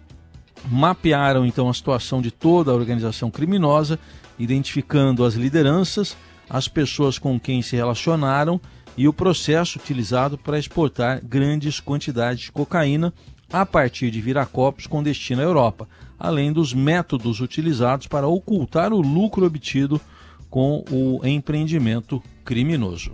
mapearam 0.67 1.45
então 1.45 1.69
a 1.69 1.73
situação 1.75 2.23
de 2.23 2.31
toda 2.31 2.71
a 2.71 2.73
organização 2.73 3.29
criminosa, 3.29 3.99
identificando 4.39 5.23
as 5.23 5.35
lideranças, 5.35 6.17
as 6.49 6.67
pessoas 6.67 7.19
com 7.19 7.39
quem 7.39 7.61
se 7.61 7.75
relacionaram 7.75 8.59
e 8.97 9.07
o 9.07 9.13
processo 9.13 9.77
utilizado 9.77 10.39
para 10.39 10.57
exportar 10.57 11.23
grandes 11.23 11.79
quantidades 11.79 12.45
de 12.45 12.51
cocaína 12.51 13.13
a 13.53 13.63
partir 13.63 14.09
de 14.09 14.19
Viracopos 14.19 14.87
com 14.87 15.03
destino 15.03 15.41
à 15.41 15.43
Europa, 15.43 15.87
além 16.17 16.51
dos 16.51 16.73
métodos 16.73 17.41
utilizados 17.41 18.07
para 18.07 18.27
ocultar 18.27 18.91
o 18.91 19.01
lucro 19.01 19.45
obtido 19.45 20.01
com 20.49 20.83
o 20.89 21.23
empreendimento 21.23 22.23
criminoso. 22.43 23.11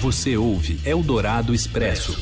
Você 0.00 0.36
ouve 0.36 0.78
Eldorado 0.88 1.52
Expresso. 1.52 2.12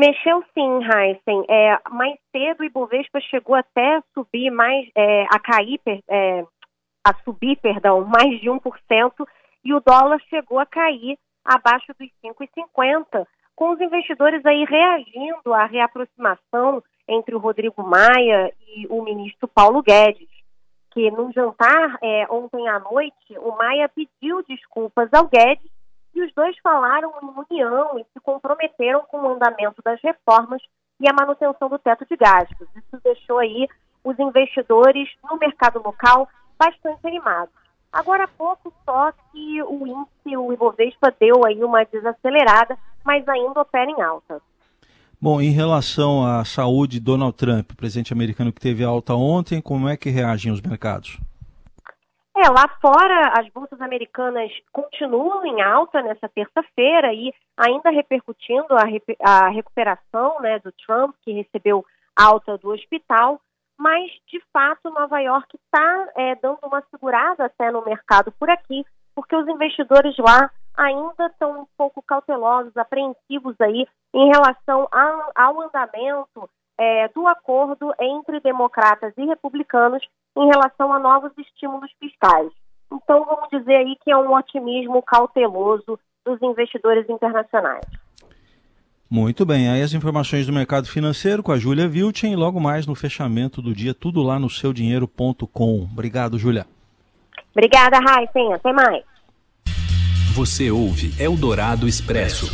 Mexeu 0.00 0.42
sim, 0.54 0.80
Heisen. 0.82 1.44
É, 1.46 1.78
mais 1.90 2.18
cedo 2.32 2.60
o 2.60 2.64
Ibovespa 2.64 3.20
chegou 3.20 3.54
até 3.54 3.96
a 3.96 4.02
subir 4.14 4.50
mais, 4.50 4.88
é, 4.94 5.24
a 5.24 5.38
cair, 5.38 5.78
é, 6.08 6.42
a 7.04 7.14
subir, 7.22 7.56
perdão, 7.56 8.02
mais 8.06 8.40
de 8.40 8.48
1%, 8.48 9.12
e 9.62 9.74
o 9.74 9.80
dólar 9.80 10.18
chegou 10.30 10.58
a 10.58 10.64
cair 10.64 11.18
abaixo 11.44 11.92
dos 11.98 12.08
5,50, 12.24 13.26
com 13.54 13.72
os 13.72 13.80
investidores 13.82 14.42
aí 14.46 14.64
reagindo 14.64 15.52
à 15.52 15.66
reaproximação 15.66 16.82
entre 17.06 17.34
o 17.34 17.38
Rodrigo 17.38 17.82
Maia 17.82 18.50
e 18.68 18.86
o 18.88 19.02
ministro 19.02 19.46
Paulo 19.48 19.82
Guedes, 19.82 20.30
que 20.92 21.10
num 21.10 21.30
jantar 21.30 21.98
é, 22.02 22.26
ontem 22.30 22.66
à 22.68 22.78
noite, 22.78 23.36
o 23.36 23.54
Maia 23.54 23.86
pediu 23.90 24.42
desculpas 24.48 25.12
ao 25.12 25.28
Guedes 25.28 25.70
e 26.14 26.22
os 26.22 26.32
dois 26.34 26.56
falaram 26.62 27.12
em 27.22 27.26
união 27.26 27.98
e 27.98 28.04
se 28.12 28.20
comprometeram 28.22 29.02
com 29.02 29.18
o 29.18 29.34
andamento 29.34 29.80
das 29.84 30.00
reformas 30.02 30.62
e 31.00 31.08
a 31.08 31.12
manutenção 31.12 31.68
do 31.68 31.78
teto 31.78 32.04
de 32.08 32.16
gastos. 32.16 32.68
Isso 32.76 33.00
deixou 33.02 33.38
aí 33.38 33.68
os 34.04 34.18
investidores 34.18 35.08
no 35.28 35.38
mercado 35.38 35.82
local 35.82 36.28
bastante 36.58 37.06
animados. 37.06 37.54
Agora 37.92 38.24
há 38.24 38.28
pouco 38.28 38.72
só 38.84 39.12
que 39.32 39.62
o 39.62 39.86
índice, 39.86 40.36
o 40.36 40.52
Ibovespa, 40.52 41.12
deu 41.18 41.44
aí 41.44 41.62
uma 41.64 41.84
desacelerada, 41.84 42.78
mas 43.04 43.26
ainda 43.28 43.60
opera 43.60 43.90
em 43.90 44.00
alta. 44.00 44.40
Bom, 45.20 45.40
em 45.40 45.50
relação 45.50 46.24
à 46.24 46.44
saúde 46.44 46.98
de 46.98 47.04
Donald 47.04 47.36
Trump, 47.36 47.72
presidente 47.76 48.12
americano 48.12 48.52
que 48.52 48.60
teve 48.60 48.84
alta 48.84 49.14
ontem, 49.14 49.60
como 49.60 49.88
é 49.88 49.96
que 49.96 50.08
reagem 50.08 50.52
os 50.52 50.60
mercados? 50.60 51.18
É, 52.42 52.48
lá 52.48 52.66
fora 52.80 53.34
as 53.38 53.46
bolsas 53.50 53.78
americanas 53.82 54.50
continuam 54.72 55.44
em 55.44 55.60
alta 55.60 56.00
nessa 56.00 56.26
terça-feira 56.26 57.12
e 57.12 57.34
ainda 57.54 57.90
repercutindo 57.90 58.68
a, 58.72 58.84
a 59.20 59.48
recuperação 59.50 60.40
né, 60.40 60.58
do 60.60 60.72
Trump, 60.72 61.14
que 61.22 61.32
recebeu 61.32 61.84
alta 62.16 62.56
do 62.56 62.70
hospital, 62.70 63.38
mas 63.78 64.10
de 64.26 64.42
fato 64.50 64.88
Nova 64.88 65.20
York 65.20 65.54
está 65.54 66.08
é, 66.16 66.34
dando 66.36 66.60
uma 66.62 66.82
segurada 66.90 67.44
até 67.44 67.70
no 67.70 67.84
mercado 67.84 68.32
por 68.32 68.48
aqui, 68.48 68.86
porque 69.14 69.36
os 69.36 69.46
investidores 69.46 70.16
lá 70.16 70.50
ainda 70.74 71.26
estão 71.26 71.60
um 71.60 71.66
pouco 71.76 72.00
cautelosos, 72.00 72.74
apreensivos 72.74 73.54
aí 73.60 73.86
em 74.14 74.28
relação 74.28 74.88
a, 74.90 75.30
ao 75.34 75.60
andamento 75.60 76.48
é, 76.78 77.08
do 77.08 77.28
acordo 77.28 77.92
entre 78.00 78.40
democratas 78.40 79.12
e 79.18 79.26
republicanos 79.26 80.02
em 80.36 80.46
relação 80.46 80.92
a 80.92 80.98
novos 80.98 81.32
estímulos 81.38 81.90
fiscais. 81.98 82.50
Então 82.92 83.24
vamos 83.24 83.48
dizer 83.50 83.76
aí 83.76 83.96
que 84.02 84.10
é 84.10 84.16
um 84.16 84.34
otimismo 84.34 85.02
cauteloso 85.02 85.98
dos 86.24 86.42
investidores 86.42 87.08
internacionais. 87.08 87.84
Muito 89.08 89.44
bem, 89.44 89.68
aí 89.68 89.82
as 89.82 89.92
informações 89.92 90.46
do 90.46 90.52
mercado 90.52 90.86
financeiro 90.86 91.42
com 91.42 91.50
a 91.50 91.58
Júlia 91.58 91.88
Vilchen 91.88 92.32
e 92.32 92.36
logo 92.36 92.60
mais 92.60 92.86
no 92.86 92.94
fechamento 92.94 93.60
do 93.60 93.74
dia, 93.74 93.92
tudo 93.92 94.22
lá 94.22 94.38
no 94.38 94.48
seudinheiro.com. 94.48 95.88
Obrigado, 95.92 96.38
Júlia. 96.38 96.64
Obrigada, 97.52 97.98
Raíssen. 97.98 98.54
Até 98.54 98.72
mais. 98.72 99.04
Você 100.32 100.70
ouve 100.70 101.12
Eldorado 101.20 101.88
Expresso. 101.88 102.46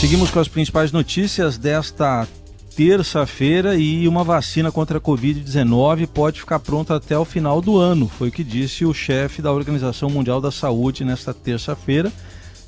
Seguimos 0.00 0.30
com 0.30 0.38
as 0.38 0.48
principais 0.48 0.92
notícias 0.92 1.58
desta 1.58 2.26
terça-feira 2.74 3.76
e 3.76 4.06
uma 4.06 4.24
vacina 4.24 4.70
contra 4.70 4.98
a 4.98 5.00
Covid-19 5.00 6.06
pode 6.06 6.40
ficar 6.40 6.60
pronta 6.60 6.96
até 6.96 7.18
o 7.18 7.24
final 7.24 7.60
do 7.60 7.78
ano, 7.78 8.08
foi 8.08 8.28
o 8.28 8.32
que 8.32 8.44
disse 8.44 8.84
o 8.84 8.94
chefe 8.94 9.42
da 9.42 9.52
Organização 9.52 10.08
Mundial 10.08 10.40
da 10.40 10.50
Saúde 10.50 11.04
nesta 11.04 11.34
terça-feira 11.34 12.12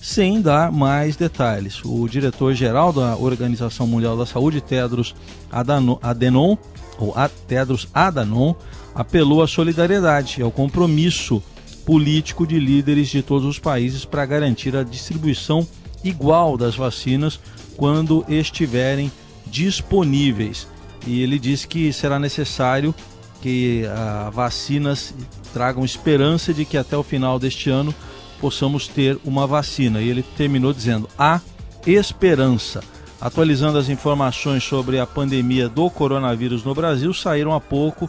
sem 0.03 0.41
dar 0.41 0.73
mais 0.73 1.15
detalhes. 1.15 1.81
O 1.85 2.09
diretor-geral 2.09 2.93
da 2.93 3.17
Organização 3.17 3.87
Mundial 3.87 4.17
da 4.17 4.27
Saúde, 4.27 4.61
Tedros 4.61 5.15
Adhanom, 5.51 6.59
ou 6.99 7.15
Tedros 7.47 7.89
Adhanom, 7.95 8.55
apelou 8.95 9.43
à 9.43 9.47
solidariedade 9.47 10.41
e 10.41 10.43
ao 10.43 10.51
compromisso 10.51 11.41
político 11.87 12.45
de 12.45 12.59
líderes 12.59 13.09
de 13.09 13.23
todos 13.23 13.47
os 13.47 13.61
países 13.61 14.05
para 14.05 14.27
garantir 14.27 14.75
a 14.77 14.83
distribuição 14.83 15.67
igual 16.03 16.57
das 16.57 16.75
vacinas 16.75 17.39
quando 17.77 18.25
estiverem 18.29 19.11
disponíveis. 19.53 20.67
E 21.07 21.23
ele 21.23 21.39
disse 21.39 21.69
que 21.69 21.93
será 21.93 22.19
necessário 22.19 22.95
que 23.43 23.85
as 23.85 23.99
ah, 23.99 24.31
vacinas 24.33 25.15
tragam 25.53 25.85
esperança 25.85 26.55
de 26.55 26.65
que 26.65 26.79
até 26.79 26.97
o 26.97 27.03
final 27.03 27.39
deste 27.39 27.69
ano 27.69 27.95
possamos 28.41 28.89
ter 28.89 29.19
uma 29.25 29.47
vacina. 29.47 30.01
E 30.01 30.09
ele 30.09 30.23
terminou 30.23 30.73
dizendo: 30.73 31.09
há 31.19 31.41
Esperança. 31.87 32.83
Atualizando 33.21 33.79
as 33.79 33.89
informações 33.89 34.65
sobre 34.65 34.99
a 34.99 35.07
pandemia 35.07 35.69
do 35.69 35.89
coronavírus 35.91 36.65
no 36.65 36.75
Brasil, 36.75 37.13
saíram 37.13 37.53
há 37.53 37.61
pouco 37.61 38.09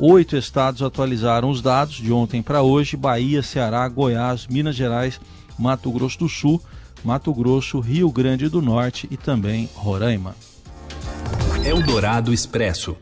Oito 0.00 0.36
estados 0.36 0.80
atualizaram 0.80 1.50
os 1.50 1.60
dados 1.60 1.96
de 1.96 2.12
ontem 2.12 2.40
para 2.40 2.62
hoje: 2.62 2.96
Bahia, 2.96 3.42
Ceará, 3.42 3.88
Goiás, 3.88 4.46
Minas 4.46 4.76
Gerais, 4.76 5.20
Mato 5.58 5.90
Grosso 5.90 6.20
do 6.20 6.28
Sul, 6.28 6.62
Mato 7.04 7.34
Grosso, 7.34 7.80
Rio 7.80 8.08
Grande 8.10 8.48
do 8.48 8.62
Norte 8.62 9.08
e 9.10 9.16
também 9.16 9.68
Roraima. 9.74 10.36
Eldorado 11.64 12.32
Expresso. 12.32 12.96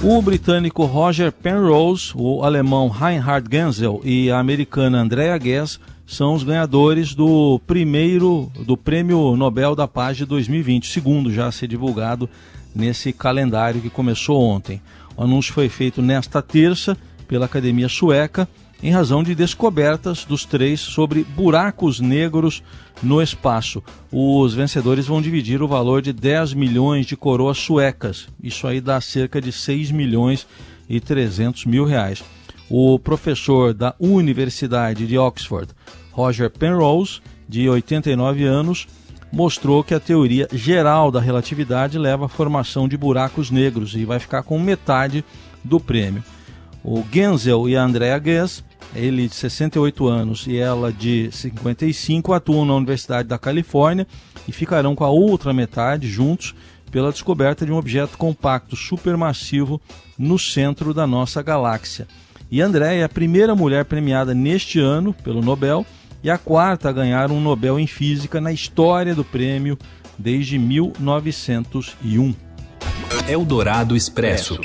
O 0.00 0.22
britânico 0.22 0.84
Roger 0.84 1.32
Penrose, 1.32 2.12
o 2.14 2.44
alemão 2.44 2.88
Reinhard 2.88 3.48
Genzel 3.50 4.00
e 4.04 4.30
a 4.30 4.38
americana 4.38 5.00
Andrea 5.00 5.36
Ghez 5.36 5.80
são 6.06 6.34
os 6.34 6.44
ganhadores 6.44 7.16
do 7.16 7.60
primeiro 7.66 8.48
do 8.64 8.76
Prêmio 8.76 9.36
Nobel 9.36 9.74
da 9.74 9.88
Paz 9.88 10.16
de 10.16 10.24
2020, 10.24 10.86
segundo 10.86 11.32
já 11.32 11.48
a 11.48 11.52
ser 11.52 11.66
divulgado 11.66 12.30
nesse 12.72 13.12
calendário 13.12 13.80
que 13.80 13.90
começou 13.90 14.40
ontem. 14.40 14.80
O 15.16 15.24
anúncio 15.24 15.52
foi 15.52 15.68
feito 15.68 16.00
nesta 16.00 16.40
terça 16.40 16.96
pela 17.26 17.46
Academia 17.46 17.88
Sueca 17.88 18.48
em 18.82 18.90
razão 18.90 19.22
de 19.22 19.34
descobertas 19.34 20.24
dos 20.24 20.44
três 20.44 20.80
sobre 20.80 21.24
buracos 21.24 22.00
negros 22.00 22.62
no 23.02 23.20
espaço. 23.20 23.82
Os 24.12 24.54
vencedores 24.54 25.06
vão 25.06 25.20
dividir 25.20 25.62
o 25.62 25.68
valor 25.68 26.00
de 26.00 26.12
10 26.12 26.54
milhões 26.54 27.06
de 27.06 27.16
coroas 27.16 27.58
suecas. 27.58 28.28
Isso 28.42 28.66
aí 28.66 28.80
dá 28.80 29.00
cerca 29.00 29.40
de 29.40 29.52
6 29.52 29.90
milhões 29.90 30.46
e 30.88 31.00
300 31.00 31.64
mil 31.64 31.84
reais. 31.84 32.22
O 32.70 32.98
professor 32.98 33.72
da 33.72 33.94
Universidade 33.98 35.06
de 35.06 35.18
Oxford, 35.18 35.72
Roger 36.12 36.50
Penrose, 36.50 37.20
de 37.48 37.68
89 37.68 38.44
anos, 38.44 38.86
mostrou 39.32 39.82
que 39.82 39.94
a 39.94 40.00
teoria 40.00 40.46
geral 40.52 41.10
da 41.10 41.20
relatividade 41.20 41.98
leva 41.98 42.26
à 42.26 42.28
formação 42.28 42.86
de 42.88 42.96
buracos 42.96 43.50
negros 43.50 43.94
e 43.94 44.04
vai 44.04 44.18
ficar 44.18 44.42
com 44.42 44.58
metade 44.58 45.24
do 45.64 45.80
prêmio. 45.80 46.22
O 46.84 47.04
Genzel 47.12 47.68
e 47.68 47.76
a 47.76 47.82
Andrea 47.82 48.18
Ghez 48.18 48.64
ele 48.94 49.28
de 49.28 49.34
68 49.34 50.06
anos 50.06 50.46
e 50.46 50.56
ela 50.56 50.92
de 50.92 51.28
55 51.30 52.32
atuam 52.32 52.64
na 52.64 52.74
Universidade 52.74 53.28
da 53.28 53.38
Califórnia 53.38 54.06
e 54.46 54.52
ficarão 54.52 54.94
com 54.94 55.04
a 55.04 55.10
outra 55.10 55.52
metade 55.52 56.08
juntos 56.08 56.54
pela 56.90 57.12
descoberta 57.12 57.66
de 57.66 57.72
um 57.72 57.76
objeto 57.76 58.16
compacto 58.16 58.74
supermassivo 58.74 59.80
no 60.18 60.38
centro 60.38 60.94
da 60.94 61.06
nossa 61.06 61.42
galáxia. 61.42 62.08
E 62.50 62.62
André 62.62 62.96
é 62.96 63.04
a 63.04 63.08
primeira 63.08 63.54
mulher 63.54 63.84
premiada 63.84 64.34
neste 64.34 64.80
ano 64.80 65.12
pelo 65.12 65.42
Nobel 65.42 65.84
e 66.24 66.30
a 66.30 66.38
quarta 66.38 66.88
a 66.88 66.92
ganhar 66.92 67.30
um 67.30 67.40
Nobel 67.40 67.78
em 67.78 67.86
Física 67.86 68.40
na 68.40 68.50
história 68.52 69.14
do 69.14 69.22
prêmio 69.22 69.78
desde 70.18 70.58
1901. 70.58 72.34
Eldorado 73.28 73.94
Expresso. 73.94 74.58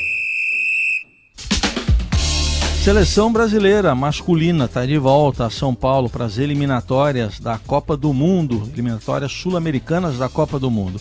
Seleção 2.84 3.32
brasileira 3.32 3.96
masculina 3.96 4.66
está 4.66 4.86
de 4.86 4.98
volta 4.98 5.46
a 5.46 5.50
São 5.50 5.74
Paulo 5.74 6.10
para 6.10 6.26
as 6.26 6.38
eliminatórias 6.38 7.40
da 7.40 7.58
Copa 7.58 7.96
do 7.96 8.12
Mundo, 8.12 8.64
eliminatórias 8.74 9.32
sul-americanas 9.32 10.18
da 10.18 10.28
Copa 10.28 10.60
do 10.60 10.70
Mundo. 10.70 11.00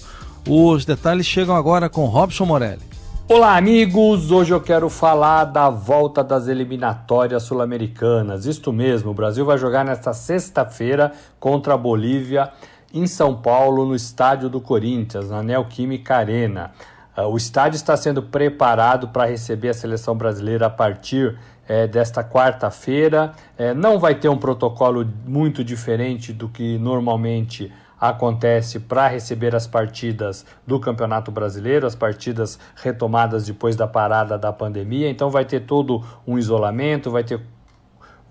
Os 0.49 0.85
detalhes 0.85 1.27
chegam 1.27 1.57
agora 1.57 1.89
com 1.89 2.05
Robson 2.05 2.47
Morelli. 2.47 2.83
Olá, 3.29 3.57
amigos! 3.57 4.31
Hoje 4.31 4.55
eu 4.55 4.61
quero 4.61 4.89
falar 4.89 5.47
da 5.47 5.69
volta 5.71 6.23
das 6.23 6.47
eliminatórias 6.47 7.43
sul-americanas. 7.43 8.47
Isto 8.47 8.73
mesmo, 8.73 9.11
o 9.11 9.15
Brasil 9.15 9.45
vai 9.45 9.59
jogar 9.59 9.85
nesta 9.85 10.13
sexta-feira 10.13 11.11
contra 11.41 11.75
a 11.75 11.77
Bolívia 11.77 12.53
em 12.95 13.09
São 13.09 13.35
Paulo, 13.35 13.85
no 13.85 13.97
estádio 13.97 14.49
do 14.49 14.61
Corinthians, 14.61 15.31
na 15.31 15.43
Neoquímica 15.43 16.15
Arena. 16.15 16.71
Ah, 17.15 17.27
o 17.27 17.37
estádio 17.37 17.77
está 17.77 17.95
sendo 17.95 18.23
preparado 18.23 19.09
para 19.09 19.27
receber 19.27 19.69
a 19.69 19.75
seleção 19.75 20.17
brasileira 20.17 20.67
a 20.67 20.71
partir 20.71 21.39
é, 21.73 21.87
desta 21.87 22.23
quarta-feira. 22.23 23.33
É, 23.57 23.73
não 23.73 23.99
vai 23.99 24.15
ter 24.15 24.29
um 24.29 24.37
protocolo 24.37 25.09
muito 25.27 25.65
diferente 25.65 26.31
do 26.31 26.47
que 26.47 26.77
normalmente 26.77 27.73
acontece 27.99 28.79
para 28.79 29.09
receber 29.09 29.55
as 29.55 29.67
partidas 29.67 30.45
do 30.67 30.79
Campeonato 30.79 31.31
Brasileiro, 31.31 31.87
as 31.87 31.95
partidas 31.95 32.59
retomadas 32.77 33.47
depois 33.47 33.75
da 33.75 33.87
parada 33.87 34.37
da 34.37 34.53
pandemia. 34.53 35.09
Então 35.09 35.31
vai 35.31 35.47
ter 35.47 35.61
todo 35.61 36.05
um 36.27 36.39
isolamento, 36.39 37.11
vai 37.11 37.25
ter 37.25 37.41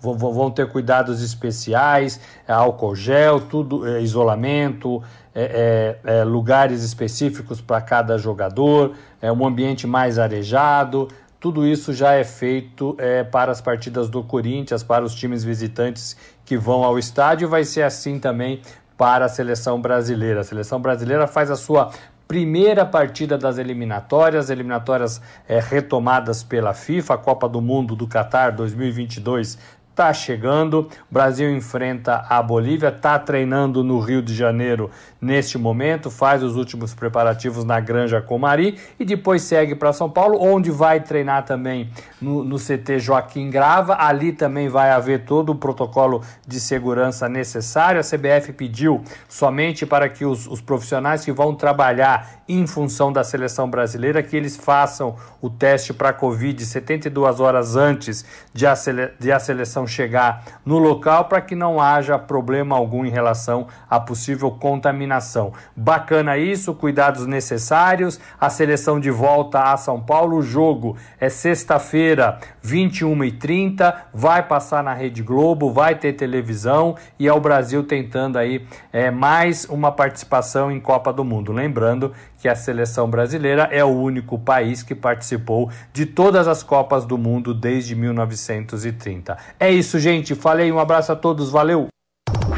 vão 0.00 0.50
ter 0.50 0.68
cuidados 0.68 1.22
especiais, 1.22 2.20
é, 2.46 2.52
álcool 2.52 2.94
gel, 2.94 3.40
tudo, 3.40 3.86
é, 3.86 4.02
isolamento, 4.02 5.00
é, 5.32 5.96
é, 6.04 6.18
é 6.20 6.24
lugares 6.24 6.82
específicos 6.82 7.60
para 7.60 7.80
cada 7.80 8.18
jogador, 8.18 8.94
é 9.20 9.30
um 9.30 9.46
ambiente 9.46 9.86
mais 9.86 10.18
arejado, 10.18 11.06
tudo 11.42 11.66
isso 11.66 11.92
já 11.92 12.12
é 12.12 12.22
feito 12.22 12.94
é, 13.00 13.24
para 13.24 13.50
as 13.50 13.60
partidas 13.60 14.08
do 14.08 14.22
Corinthians, 14.22 14.84
para 14.84 15.04
os 15.04 15.12
times 15.12 15.42
visitantes 15.42 16.16
que 16.44 16.56
vão 16.56 16.84
ao 16.84 17.00
estádio. 17.00 17.48
Vai 17.48 17.64
ser 17.64 17.82
assim 17.82 18.20
também 18.20 18.62
para 18.96 19.24
a 19.24 19.28
seleção 19.28 19.80
brasileira. 19.80 20.42
A 20.42 20.44
seleção 20.44 20.80
brasileira 20.80 21.26
faz 21.26 21.50
a 21.50 21.56
sua 21.56 21.90
primeira 22.28 22.86
partida 22.86 23.36
das 23.36 23.58
eliminatórias, 23.58 24.50
eliminatórias 24.50 25.20
é, 25.48 25.58
retomadas 25.58 26.44
pela 26.44 26.72
FIFA, 26.72 27.14
a 27.14 27.18
Copa 27.18 27.48
do 27.48 27.60
Mundo 27.60 27.96
do 27.96 28.06
Catar 28.06 28.52
2022 28.52 29.58
está 29.92 30.12
chegando. 30.12 30.88
O 31.10 31.14
Brasil 31.14 31.54
enfrenta 31.54 32.24
a 32.28 32.42
Bolívia, 32.42 32.88
está 32.88 33.18
treinando 33.18 33.84
no 33.84 34.00
Rio 34.00 34.22
de 34.22 34.34
Janeiro 34.34 34.90
neste 35.20 35.56
momento, 35.56 36.10
faz 36.10 36.42
os 36.42 36.56
últimos 36.56 36.92
preparativos 36.94 37.64
na 37.64 37.78
Granja 37.78 38.20
Comari 38.20 38.76
e 38.98 39.04
depois 39.04 39.42
segue 39.42 39.76
para 39.76 39.92
São 39.92 40.10
Paulo, 40.10 40.38
onde 40.40 40.70
vai 40.70 41.00
treinar 41.00 41.44
também 41.44 41.90
no, 42.20 42.42
no 42.42 42.56
CT 42.56 42.98
Joaquim 42.98 43.50
Grava. 43.50 43.96
Ali 44.00 44.32
também 44.32 44.68
vai 44.68 44.90
haver 44.90 45.24
todo 45.24 45.52
o 45.52 45.54
protocolo 45.54 46.22
de 46.46 46.58
segurança 46.58 47.28
necessário. 47.28 48.00
A 48.00 48.02
CBF 48.02 48.52
pediu 48.54 49.02
somente 49.28 49.86
para 49.86 50.08
que 50.08 50.24
os, 50.24 50.46
os 50.46 50.60
profissionais 50.60 51.24
que 51.24 51.30
vão 51.30 51.54
trabalhar 51.54 52.42
em 52.48 52.66
função 52.66 53.12
da 53.12 53.22
seleção 53.22 53.70
brasileira 53.70 54.22
que 54.22 54.36
eles 54.36 54.56
façam 54.56 55.14
o 55.40 55.48
teste 55.48 55.92
para 55.92 56.12
Covid 56.12 56.64
72 56.64 57.40
horas 57.40 57.76
antes 57.76 58.24
de 58.52 58.66
a, 58.66 58.74
de 59.18 59.30
a 59.30 59.38
seleção 59.38 59.81
chegar 59.86 60.44
no 60.64 60.78
local 60.78 61.26
para 61.26 61.40
que 61.40 61.54
não 61.54 61.80
haja 61.80 62.18
problema 62.18 62.76
algum 62.76 63.04
em 63.04 63.10
relação 63.10 63.66
a 63.88 63.98
possível 63.98 64.50
contaminação. 64.50 65.52
Bacana 65.76 66.36
isso, 66.36 66.74
cuidados 66.74 67.26
necessários. 67.26 68.20
A 68.40 68.50
seleção 68.50 69.00
de 69.00 69.10
volta 69.10 69.60
a 69.60 69.76
São 69.76 70.00
Paulo. 70.00 70.38
O 70.38 70.42
jogo 70.42 70.96
é 71.20 71.28
sexta-feira, 71.28 72.38
21h30. 72.64 73.94
Vai 74.12 74.42
passar 74.42 74.82
na 74.82 74.94
Rede 74.94 75.22
Globo, 75.22 75.72
vai 75.72 75.94
ter 75.94 76.12
televisão 76.12 76.96
e 77.18 77.28
é 77.28 77.32
o 77.32 77.40
Brasil 77.40 77.82
tentando 77.82 78.38
aí 78.38 78.66
é, 78.92 79.10
mais 79.10 79.64
uma 79.64 79.92
participação 79.92 80.70
em 80.70 80.80
Copa 80.80 81.12
do 81.12 81.24
Mundo. 81.24 81.52
Lembrando 81.52 82.12
que 82.42 82.48
a 82.48 82.56
seleção 82.56 83.08
brasileira 83.08 83.68
é 83.70 83.84
o 83.84 83.88
único 83.88 84.36
país 84.36 84.82
que 84.82 84.96
participou 84.96 85.70
de 85.92 86.04
todas 86.04 86.48
as 86.48 86.62
Copas 86.64 87.04
do 87.04 87.16
Mundo 87.16 87.54
desde 87.54 87.94
1930. 87.94 89.36
É 89.72 89.74
isso, 89.74 89.98
gente. 89.98 90.34
Falei, 90.34 90.70
um 90.70 90.78
abraço 90.78 91.12
a 91.12 91.16
todos, 91.16 91.48
valeu! 91.48 91.88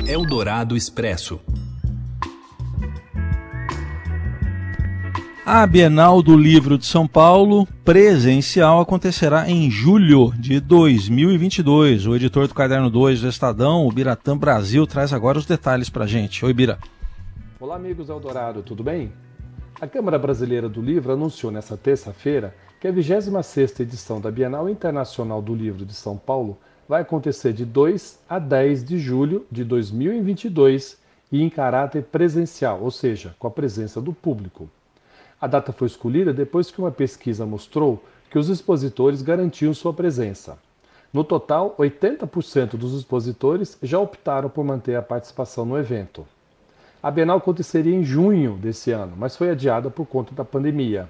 Eldorado 0.04 0.76
Expresso. 0.76 1.40
A 5.46 5.64
Bienal 5.64 6.20
do 6.20 6.36
Livro 6.36 6.76
de 6.76 6.86
São 6.86 7.06
Paulo, 7.06 7.68
presencial, 7.84 8.80
acontecerá 8.80 9.48
em 9.48 9.70
julho 9.70 10.32
de 10.36 10.58
2022. 10.58 12.04
O 12.08 12.16
editor 12.16 12.48
do 12.48 12.54
Caderno 12.54 12.90
2 12.90 13.20
do 13.20 13.28
Estadão, 13.28 13.86
o 13.86 13.92
Biratã 13.92 14.36
Brasil, 14.36 14.84
traz 14.84 15.12
agora 15.12 15.38
os 15.38 15.46
detalhes 15.46 15.88
para 15.88 16.08
gente. 16.08 16.44
Oi, 16.44 16.52
Bira. 16.52 16.80
Olá, 17.60 17.76
amigos 17.76 18.08
Eldorado, 18.08 18.60
tudo 18.60 18.82
bem? 18.82 19.12
A 19.80 19.86
Câmara 19.86 20.18
Brasileira 20.18 20.68
do 20.68 20.82
Livro 20.82 21.12
anunciou 21.12 21.52
nesta 21.52 21.76
terça-feira 21.76 22.56
que 22.80 22.88
a 22.88 22.92
26ª 22.92 23.82
edição 23.82 24.20
da 24.20 24.32
Bienal 24.32 24.68
Internacional 24.68 25.40
do 25.40 25.54
Livro 25.54 25.86
de 25.86 25.94
São 25.94 26.16
Paulo 26.16 26.58
vai 26.88 27.02
acontecer 27.02 27.52
de 27.52 27.64
2 27.64 28.20
a 28.28 28.38
10 28.38 28.84
de 28.84 28.98
julho 28.98 29.46
de 29.50 29.64
2022 29.64 30.98
e 31.32 31.42
em 31.42 31.48
caráter 31.48 32.04
presencial, 32.04 32.80
ou 32.82 32.90
seja, 32.90 33.34
com 33.38 33.46
a 33.46 33.50
presença 33.50 34.00
do 34.00 34.12
público. 34.12 34.68
A 35.40 35.46
data 35.46 35.72
foi 35.72 35.86
escolhida 35.86 36.32
depois 36.32 36.70
que 36.70 36.78
uma 36.78 36.90
pesquisa 36.90 37.44
mostrou 37.44 38.02
que 38.30 38.38
os 38.38 38.48
expositores 38.48 39.22
garantiam 39.22 39.74
sua 39.74 39.92
presença. 39.92 40.58
No 41.12 41.22
total, 41.22 41.74
80% 41.78 42.76
dos 42.76 42.92
expositores 42.94 43.78
já 43.82 43.98
optaram 43.98 44.48
por 44.48 44.64
manter 44.64 44.96
a 44.96 45.02
participação 45.02 45.64
no 45.64 45.78
evento. 45.78 46.26
A 47.02 47.10
Bienal 47.10 47.38
aconteceria 47.38 47.94
em 47.94 48.02
junho 48.02 48.54
desse 48.54 48.90
ano, 48.90 49.12
mas 49.16 49.36
foi 49.36 49.50
adiada 49.50 49.90
por 49.90 50.06
conta 50.06 50.34
da 50.34 50.44
pandemia. 50.44 51.08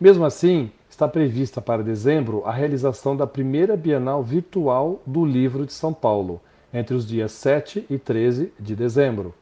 Mesmo 0.00 0.24
assim, 0.24 0.70
está 0.90 1.06
prevista 1.06 1.60
para 1.60 1.82
dezembro 1.82 2.42
a 2.44 2.52
realização 2.52 3.16
da 3.16 3.26
primeira 3.26 3.76
Bienal 3.76 4.22
Virtual 4.22 5.00
do 5.06 5.24
Livro 5.24 5.64
de 5.64 5.72
São 5.72 5.92
Paulo, 5.92 6.40
entre 6.72 6.94
os 6.96 7.06
dias 7.06 7.30
7 7.32 7.86
e 7.88 7.96
13 7.96 8.52
de 8.58 8.74
dezembro. 8.74 9.34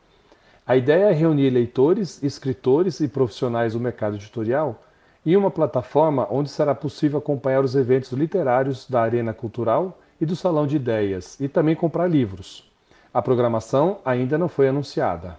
A 0.67 0.77
ideia 0.77 1.07
é 1.07 1.13
reunir 1.13 1.51
leitores, 1.51 2.23
escritores 2.23 3.01
e 3.01 3.09
profissionais 3.09 3.73
do 3.73 3.81
mercado 3.81 4.17
editorial 4.17 4.81
em 5.25 5.37
uma 5.37 5.51
plataforma 5.51 6.27
onde 6.31 6.51
será 6.51 6.75
possível 6.75 7.19
acompanhar 7.19 7.65
os 7.65 7.75
eventos 7.75 8.13
literários 8.13 8.87
da 8.89 9.01
Arena 9.01 9.33
Cultural 9.33 9.99
e 10.21 10.27
do 10.27 10.37
Salão 10.37 10.67
de 10.67 10.77
Ideias 10.77 11.41
e 11.41 11.49
também 11.49 11.75
comprar 11.75 12.09
livros. 12.09 12.71
A 13.13 13.23
programação 13.23 13.99
ainda 14.05 14.37
não 14.37 14.49
foi 14.49 14.69
anunciada. 14.69 15.37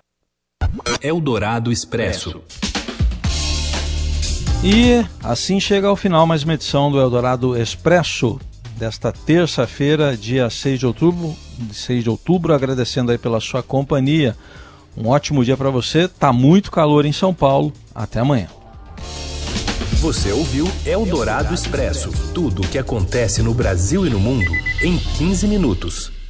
Eldorado 1.02 1.72
Expresso. 1.72 2.42
E 4.66 5.06
assim 5.22 5.60
chega 5.60 5.90
ao 5.90 5.96
final 5.98 6.26
mais 6.26 6.44
uma 6.44 6.54
edição 6.54 6.90
do 6.90 6.98
Eldorado 6.98 7.62
Expresso 7.62 8.40
desta 8.78 9.12
terça-feira, 9.12 10.16
dia 10.16 10.50
6 10.50 10.80
de 10.80 10.88
outubro, 10.88 11.36
6 11.74 12.02
de 12.02 12.10
outubro, 12.10 12.54
agradecendo 12.54 13.12
aí 13.12 13.18
pela 13.18 13.42
sua 13.42 13.62
companhia. 13.62 14.38
Um 14.96 15.10
ótimo 15.10 15.44
dia 15.44 15.58
para 15.58 15.70
você. 15.70 16.08
Tá 16.08 16.32
muito 16.32 16.72
calor 16.72 17.06
em 17.06 17.12
São 17.12 17.34
Paulo. 17.34 17.74
Até 17.94 18.22
amanhã. 18.22 18.48
Você 20.00 20.32
ouviu 20.32 20.72
Eldorado 20.86 21.54
Expresso 21.54 22.10
tudo 22.34 22.62
o 22.62 22.68
que 22.68 22.78
acontece 22.78 23.42
no 23.42 23.54
Brasil 23.54 24.08
e 24.08 24.10
no 24.10 24.20
mundo 24.20 24.52
em 24.82 24.98
15 24.98 25.46
minutos. 25.46 26.23